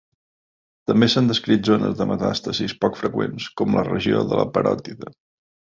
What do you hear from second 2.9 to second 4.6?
freqüents, com la regió de la